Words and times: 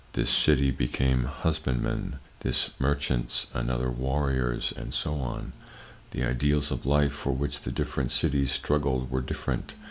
This 0.13 0.31
city 0.31 0.71
became 0.71 1.25
husbandmen, 1.25 2.15
this, 2.39 2.71
merchants, 2.79 3.45
another 3.53 3.91
warriors, 3.91 4.73
and 4.75 4.95
so 4.95 5.13
on. 5.19 5.53
The 6.09 6.23
ideals 6.23 6.71
of 6.71 6.87
life 6.87 7.13
for 7.13 7.33
which 7.33 7.61
the 7.61 7.71
different 7.71 8.09
cities 8.09 8.51
struggled 8.51 9.11
were 9.11 9.21
different. 9.21 9.75